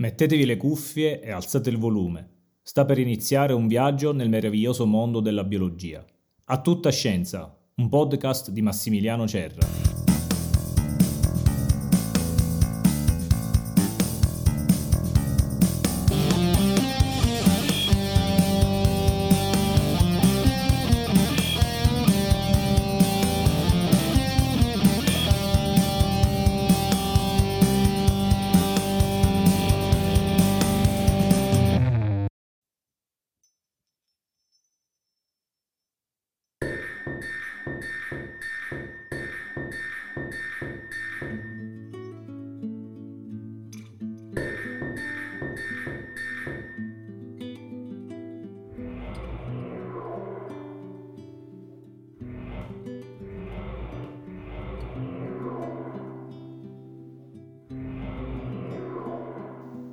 [0.00, 2.28] Mettetevi le cuffie e alzate il volume.
[2.62, 6.02] Sta per iniziare un viaggio nel meraviglioso mondo della biologia.
[6.44, 9.99] A tutta scienza, un podcast di Massimiliano Cerra.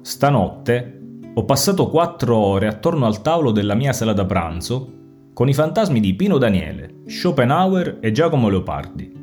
[0.07, 0.99] Stanotte
[1.33, 4.93] ho passato quattro ore attorno al tavolo della mia sala da pranzo
[5.33, 9.13] con i fantasmi di Pino Daniele, Schopenhauer e Giacomo Leopardi.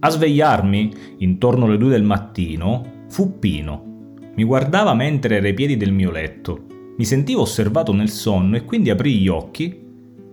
[0.00, 4.12] A svegliarmi, intorno alle due del mattino, fu Pino.
[4.34, 6.64] Mi guardava mentre era ai piedi del mio letto.
[6.96, 9.78] Mi sentivo osservato nel sonno e quindi aprì gli occhi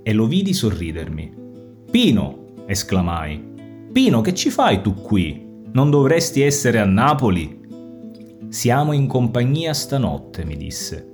[0.04, 1.34] e lo vidi sorridermi.
[1.92, 2.54] Pino!
[2.66, 3.44] esclamai.
[3.92, 5.46] Pino, che ci fai tu qui?
[5.74, 7.60] Non dovresti essere a Napoli?
[8.52, 11.10] Siamo in compagnia stanotte, mi disse.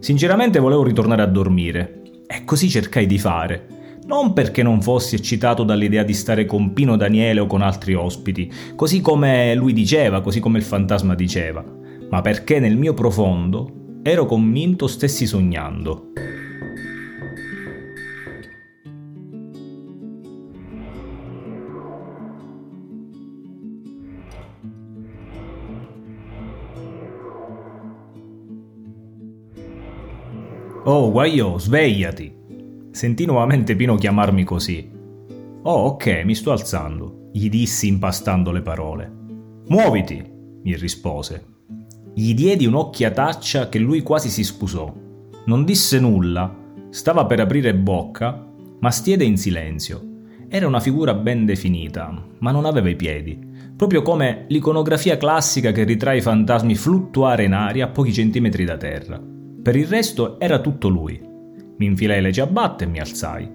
[0.00, 3.98] Sinceramente volevo ritornare a dormire, e così cercai di fare.
[4.06, 8.52] Non perché non fossi eccitato dall'idea di stare con Pino Daniele o con altri ospiti,
[8.74, 11.64] così come lui diceva, così come il fantasma diceva,
[12.10, 16.10] ma perché nel mio profondo ero convinto stessi sognando.
[30.92, 32.34] Oh, Guaio, svegliati!
[32.90, 34.90] Sentì nuovamente Pino chiamarmi così.
[35.62, 39.08] Oh, ok, mi sto alzando, gli dissi impastando le parole.
[39.68, 40.20] Muoviti,
[40.64, 41.44] mi rispose.
[42.12, 44.92] Gli diedi un'occhiataccia che lui quasi si spusò.
[45.44, 46.52] Non disse nulla,
[46.90, 48.44] stava per aprire bocca,
[48.80, 50.02] ma stiede in silenzio.
[50.48, 53.38] Era una figura ben definita, ma non aveva i piedi,
[53.76, 58.76] proprio come l'iconografia classica che ritrae i fantasmi fluttuare in aria a pochi centimetri da
[58.76, 59.38] terra.
[59.62, 61.20] Per il resto era tutto lui.
[61.76, 63.48] Mi infilai le ciabatte e mi alzai.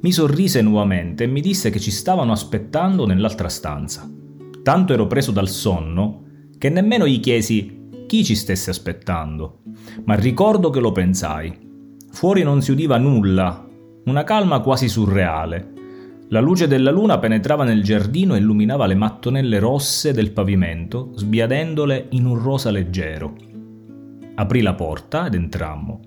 [0.00, 4.10] Mi sorrise nuovamente e mi disse che ci stavano aspettando nell'altra stanza.
[4.62, 6.24] Tanto ero preso dal sonno
[6.58, 9.62] che nemmeno gli chiesi chi ci stesse aspettando,
[10.04, 11.58] ma ricordo che lo pensai.
[12.10, 13.66] Fuori non si udiva nulla,
[14.04, 15.72] una calma quasi surreale.
[16.28, 22.08] La luce della luna penetrava nel giardino e illuminava le mattonelle rosse del pavimento, sbiadendole
[22.10, 23.45] in un rosa leggero.
[24.38, 26.00] Aprì la porta ed entrammo.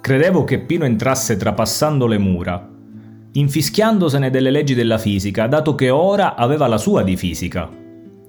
[0.00, 2.70] Credevo che Pino entrasse trapassando le mura,
[3.32, 7.68] infischiandosene delle leggi della fisica, dato che ora aveva la sua di fisica.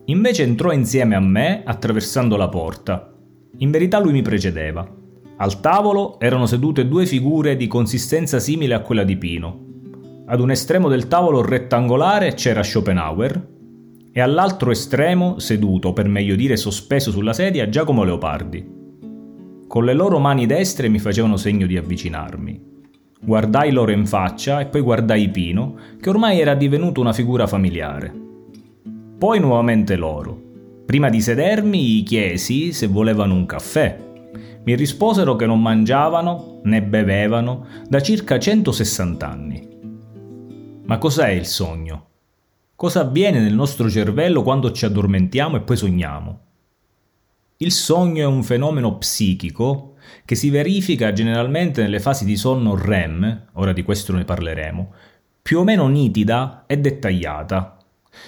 [0.05, 3.13] Invece entrò insieme a me attraversando la porta.
[3.59, 4.85] In verità lui mi precedeva.
[5.37, 9.63] Al tavolo erano sedute due figure di consistenza simile a quella di Pino.
[10.27, 13.53] Ad un estremo del tavolo rettangolare c'era Schopenhauer,
[14.17, 18.65] e all'altro estremo, seduto, per meglio dire sospeso sulla sedia, Giacomo Leopardi.
[19.67, 22.61] Con le loro mani destre mi facevano segno di avvicinarmi.
[23.19, 28.13] Guardai loro in faccia e poi guardai Pino, che ormai era divenuto una figura familiare.
[29.17, 30.41] Poi nuovamente loro.
[30.85, 33.99] Prima di sedermi chiesi se volevano un caffè.
[34.63, 39.67] Mi risposero che non mangiavano né bevevano da circa 160 anni.
[40.85, 42.11] Ma cos'è il sogno?
[42.77, 46.39] Cosa avviene nel nostro cervello quando ci addormentiamo e poi sogniamo?
[47.57, 49.93] Il sogno è un fenomeno psichico
[50.25, 54.93] che si verifica generalmente nelle fasi di sonno REM, ora di questo ne parleremo,
[55.41, 57.77] più o meno nitida e dettagliata,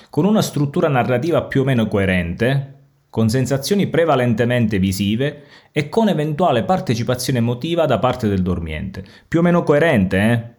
[0.10, 2.76] con una struttura narrativa più o meno coerente,
[3.10, 5.44] con sensazioni prevalentemente visive
[5.74, 9.04] e con eventuale partecipazione emotiva da parte del dormiente.
[9.28, 10.57] Più o meno coerente, eh?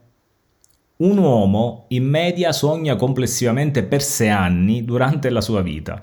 [0.98, 5.96] Un uomo in media sogna complessivamente per sei anni durante la sua vita,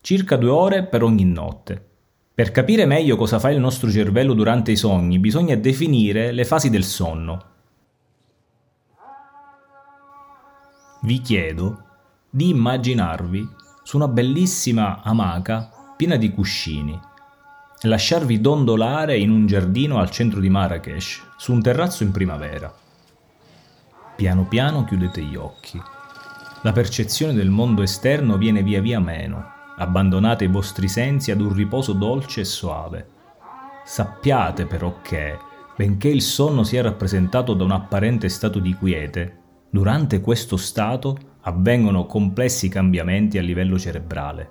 [0.00, 1.84] circa due ore per ogni notte.
[2.34, 6.70] Per capire meglio cosa fa il nostro cervello durante i sogni bisogna definire le fasi
[6.70, 7.44] del sonno.
[11.02, 11.82] Vi chiedo
[12.30, 13.46] di immaginarvi
[13.82, 16.98] su una bellissima amaca piena di cuscini
[17.82, 22.86] e lasciarvi dondolare in un giardino al centro di Marrakesh, su un terrazzo in primavera.
[24.18, 25.80] Piano piano chiudete gli occhi.
[26.62, 29.52] La percezione del mondo esterno viene via via meno.
[29.76, 33.06] abbandonate i vostri sensi ad un riposo dolce e soave.
[33.84, 35.38] Sappiate però che,
[35.76, 39.36] benché il sonno sia rappresentato da un apparente stato di quiete,
[39.70, 44.48] durante questo stato avvengono complessi cambiamenti a livello cerebrale.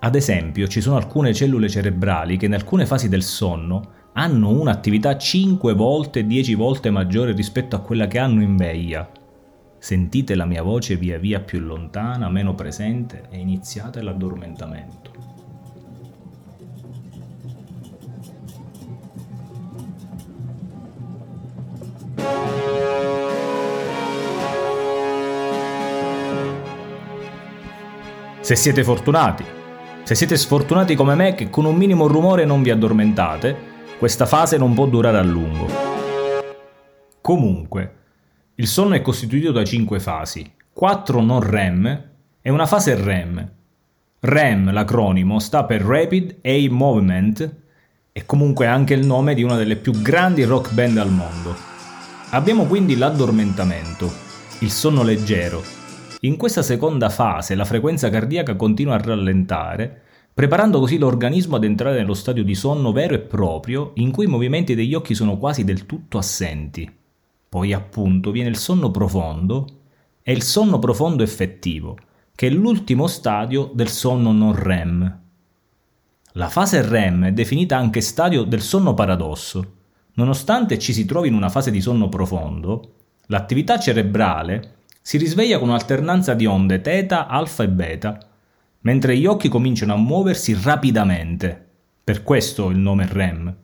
[0.00, 5.18] Ad esempio, ci sono alcune cellule cerebrali che in alcune fasi del sonno hanno un'attività
[5.18, 9.06] 5 volte, 10 volte maggiore rispetto a quella che hanno in veglia.
[9.78, 15.10] Sentite la mia voce via via più lontana, meno presente e iniziate l'addormentamento.
[28.40, 29.44] Se siete fortunati,
[30.04, 34.58] se siete sfortunati come me che con un minimo rumore non vi addormentate, questa fase
[34.58, 35.66] non può durare a lungo.
[37.20, 37.94] Comunque,
[38.56, 42.08] il sonno è costituito da 5 fasi, 4 non REM
[42.42, 43.50] e una fase REM.
[44.20, 47.56] REM, l'acronimo, sta per Rapid Eye Movement
[48.12, 51.54] e comunque anche il nome di una delle più grandi rock band al mondo.
[52.30, 54.12] Abbiamo quindi l'addormentamento,
[54.60, 55.62] il sonno leggero,
[56.20, 60.02] in questa seconda fase la frequenza cardiaca continua a rallentare,
[60.36, 64.28] preparando così l'organismo ad entrare nello stadio di sonno vero e proprio, in cui i
[64.28, 66.86] movimenti degli occhi sono quasi del tutto assenti.
[67.48, 69.66] Poi appunto viene il sonno profondo
[70.22, 71.96] e il sonno profondo effettivo,
[72.34, 75.20] che è l'ultimo stadio del sonno non REM.
[76.32, 79.72] La fase REM è definita anche stadio del sonno paradosso.
[80.16, 82.92] Nonostante ci si trovi in una fase di sonno profondo,
[83.28, 88.18] l'attività cerebrale si risveglia con un'alternanza di onde θ, alfa e beta,
[88.86, 91.64] mentre gli occhi cominciano a muoversi rapidamente.
[92.04, 93.56] Per questo il nome REM.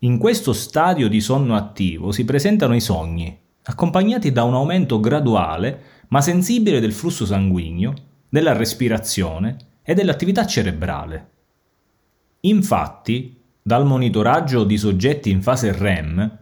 [0.00, 5.82] In questo stadio di sonno attivo si presentano i sogni, accompagnati da un aumento graduale
[6.08, 7.94] ma sensibile del flusso sanguigno,
[8.28, 11.30] della respirazione e dell'attività cerebrale.
[12.40, 16.38] Infatti, dal monitoraggio di soggetti in fase REM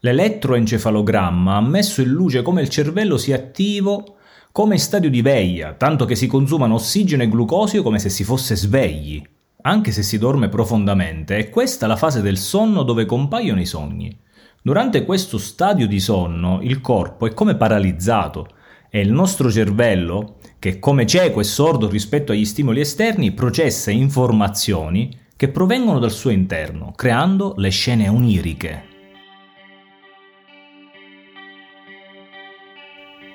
[0.00, 4.15] L'elettroencefalogramma ha messo in luce come il cervello sia attivo
[4.56, 8.56] come stadio di veglia, tanto che si consumano ossigeno e glucosio come se si fosse
[8.56, 9.22] svegli,
[9.60, 14.18] anche se si dorme profondamente, è questa la fase del sonno dove compaiono i sogni.
[14.62, 18.48] Durante questo stadio di sonno il corpo è come paralizzato
[18.88, 25.14] e il nostro cervello, che come cieco e sordo rispetto agli stimoli esterni, processa informazioni
[25.36, 28.95] che provengono dal suo interno, creando le scene oniriche.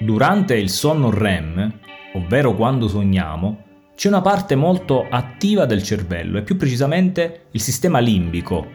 [0.02, 1.80] Durante il sonno REM,
[2.16, 8.00] ovvero quando sogniamo, c'è una parte molto attiva del cervello e più precisamente il sistema
[8.00, 8.66] limbico,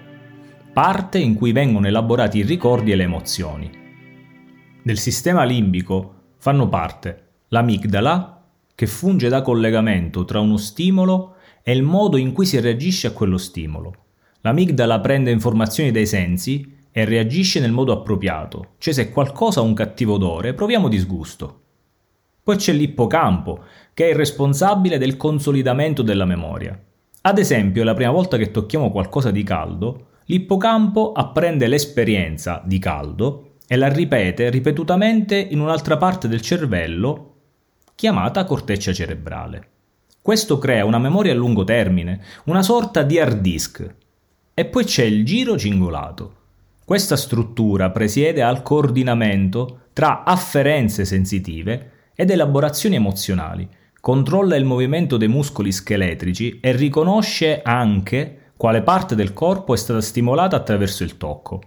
[0.72, 3.68] parte in cui vengono elaborati i ricordi e le emozioni.
[4.84, 11.82] Del sistema limbico fanno parte l'amigdala, che funge da collegamento tra uno stimolo e il
[11.82, 13.94] modo in cui si reagisce a quello stimolo.
[14.42, 19.74] L'amigdala prende informazioni dai sensi e reagisce nel modo appropriato, cioè se qualcosa ha un
[19.74, 21.60] cattivo odore proviamo disgusto.
[22.42, 26.82] Poi c'è l'ippocampo, che è il responsabile del consolidamento della memoria.
[27.20, 33.56] Ad esempio, la prima volta che tocchiamo qualcosa di caldo, l'ippocampo apprende l'esperienza di caldo
[33.66, 37.34] e la ripete ripetutamente in un'altra parte del cervello
[37.94, 39.68] chiamata corteccia cerebrale.
[40.22, 43.94] Questo crea una memoria a lungo termine, una sorta di hard disk.
[44.54, 46.35] E poi c'è il giro cingolato,
[46.86, 53.68] questa struttura presiede al coordinamento tra afferenze sensitive ed elaborazioni emozionali,
[54.00, 60.00] controlla il movimento dei muscoli scheletrici e riconosce anche quale parte del corpo è stata
[60.00, 61.60] stimolata attraverso il tocco.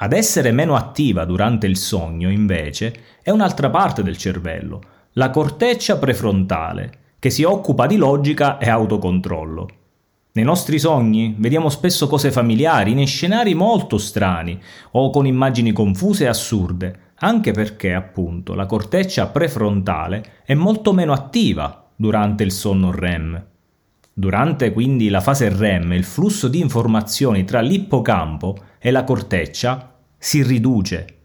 [0.00, 4.80] Ad essere meno attiva durante il sogno, invece, è un'altra parte del cervello,
[5.12, 9.68] la corteccia prefrontale, che si occupa di logica e autocontrollo.
[10.38, 14.56] Nei nostri sogni vediamo spesso cose familiari in scenari molto strani
[14.92, 21.12] o con immagini confuse e assurde, anche perché appunto la corteccia prefrontale è molto meno
[21.12, 23.46] attiva durante il sonno REM.
[24.14, 30.44] Durante quindi la fase REM il flusso di informazioni tra l'ippocampo e la corteccia si
[30.44, 31.18] riduce.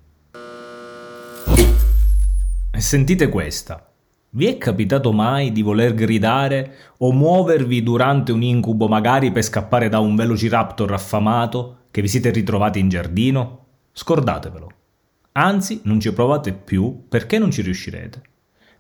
[2.72, 3.93] E sentite questa.
[4.36, 9.90] Vi è capitato mai di voler gridare o muovervi durante un incubo magari per scappare
[9.90, 13.66] da un velociraptor affamato che vi siete ritrovati in giardino?
[13.92, 14.72] Scordatevelo.
[15.34, 18.22] Anzi, non ci provate più perché non ci riuscirete.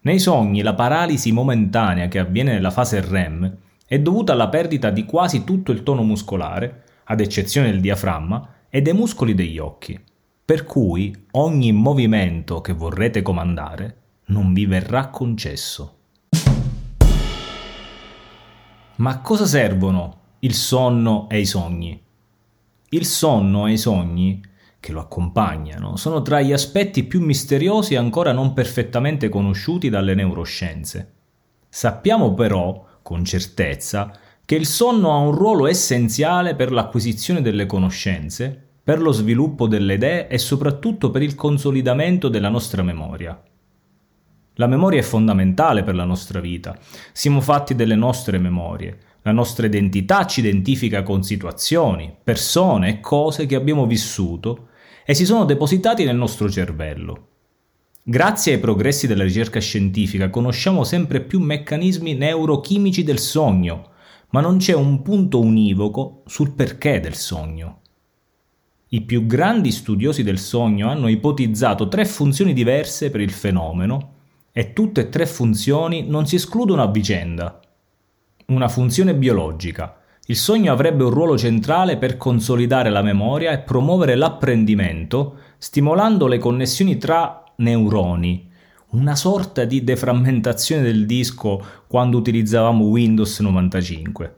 [0.01, 5.05] Nei sogni la paralisi momentanea che avviene nella fase REM è dovuta alla perdita di
[5.05, 10.00] quasi tutto il tono muscolare, ad eccezione del diaframma, e dei muscoli degli occhi.
[10.43, 15.98] Per cui ogni movimento che vorrete comandare non vi verrà concesso.
[18.96, 22.01] Ma a cosa servono il sonno e i sogni?
[22.89, 24.42] Il sonno e i sogni
[24.80, 31.13] che lo accompagnano sono tra gli aspetti più misteriosi ancora non perfettamente conosciuti dalle neuroscienze.
[31.70, 34.12] Sappiamo però, con certezza,
[34.46, 39.94] che il sonno ha un ruolo essenziale per l'acquisizione delle conoscenze, per lo sviluppo delle
[39.94, 43.42] idee e soprattutto per il consolidamento della nostra memoria.
[44.57, 46.77] La memoria è fondamentale per la nostra vita.
[47.12, 49.00] Siamo fatti delle nostre memorie.
[49.24, 54.67] La nostra identità ci identifica con situazioni, persone e cose che abbiamo vissuto
[55.05, 57.29] e si sono depositati nel nostro cervello.
[58.03, 63.91] Grazie ai progressi della ricerca scientifica conosciamo sempre più meccanismi neurochimici del sogno,
[64.31, 67.79] ma non c'è un punto univoco sul perché del sogno.
[68.89, 74.12] I più grandi studiosi del sogno hanno ipotizzato tre funzioni diverse per il fenomeno
[74.55, 77.60] e tutte e tre funzioni non si escludono a vicenda.
[78.45, 79.98] Una funzione biologica.
[80.27, 86.38] Il sogno avrebbe un ruolo centrale per consolidare la memoria e promuovere l'apprendimento, stimolando le
[86.38, 88.48] connessioni tra neuroni,
[88.91, 94.36] una sorta di deframmentazione del disco quando utilizzavamo Windows 95.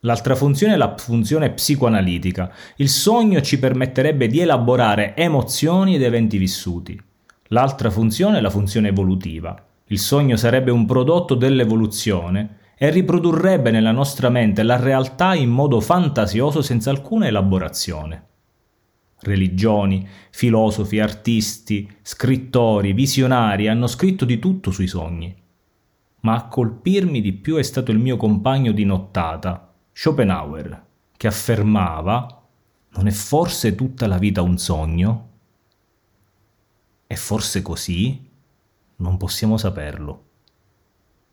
[0.00, 2.52] L'altra funzione è la funzione psicoanalitica.
[2.76, 7.02] Il sogno ci permetterebbe di elaborare emozioni ed eventi vissuti.
[7.54, 9.56] L'altra funzione è la funzione evolutiva.
[9.84, 15.78] Il sogno sarebbe un prodotto dell'evoluzione e riprodurrebbe nella nostra mente la realtà in modo
[15.78, 18.26] fantasioso senza alcuna elaborazione.
[19.20, 25.32] Religioni, filosofi, artisti, scrittori, visionari hanno scritto di tutto sui sogni.
[26.22, 32.42] Ma a colpirmi di più è stato il mio compagno di nottata, Schopenhauer, che affermava
[32.96, 35.33] non è forse tutta la vita un sogno?
[37.14, 38.28] È forse così?
[38.96, 40.24] Non possiamo saperlo.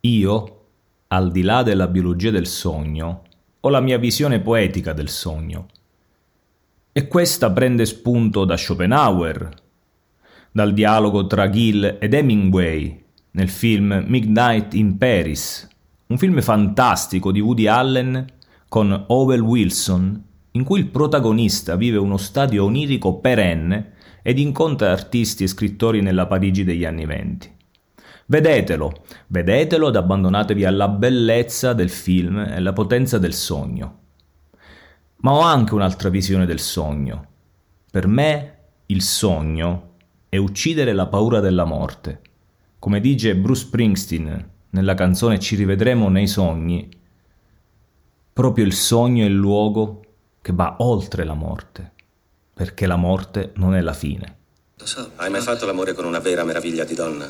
[0.02, 0.66] Io,
[1.08, 3.24] al di là della biologia del sogno,
[3.60, 5.66] ho la mia visione poetica del sogno.
[6.92, 9.50] E questa prende spunto da Schopenhauer,
[10.52, 15.68] dal dialogo tra Gill ed Hemingway nel film Midnight in Paris,
[16.06, 18.24] un film fantastico di Woody Allen
[18.70, 25.44] con Owen Wilson, in cui il protagonista vive uno stadio onirico perenne ed incontra artisti
[25.44, 27.50] e scrittori nella Parigi degli anni venti.
[28.26, 34.00] Vedetelo, vedetelo ed abbandonatevi alla bellezza del film e alla potenza del sogno.
[35.18, 37.28] Ma ho anche un'altra visione del sogno.
[37.92, 39.90] Per me il sogno
[40.30, 42.22] è uccidere la paura della morte.
[42.80, 46.90] Come dice Bruce Springsteen nella canzone Ci rivedremo nei sogni,
[48.32, 50.06] proprio il sogno è il luogo
[50.42, 51.92] che va oltre la morte
[52.62, 54.36] perché la morte non è la fine.
[54.78, 55.14] Lo so.
[55.16, 57.28] Hai mai fatto l'amore con una vera meraviglia di donna?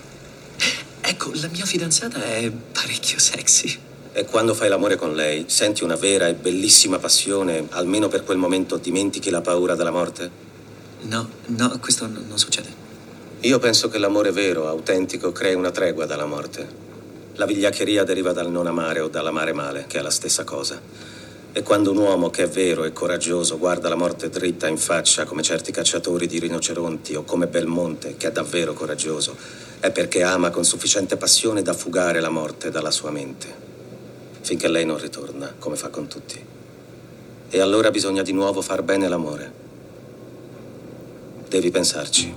[0.99, 3.79] Ecco, la mia fidanzata è parecchio sexy.
[4.11, 8.37] E quando fai l'amore con lei, senti una vera e bellissima passione, almeno per quel
[8.37, 10.29] momento dimentichi la paura della morte?
[11.03, 12.67] No, no, questo n- non succede.
[13.39, 16.67] Io penso che l'amore vero, autentico, crei una tregua dalla morte.
[17.35, 20.77] La vigliaccheria deriva dal non amare o dall'amare male, che è la stessa cosa.
[21.53, 25.25] E quando un uomo che è vero e coraggioso guarda la morte dritta in faccia
[25.25, 29.35] come certi cacciatori di rinoceronti o come Belmonte che è davvero coraggioso,
[29.81, 33.53] è perché ama con sufficiente passione da fugare la morte dalla sua mente,
[34.39, 36.41] finché lei non ritorna, come fa con tutti.
[37.49, 39.51] E allora bisogna di nuovo far bene l'amore.
[41.49, 42.33] Devi pensarci.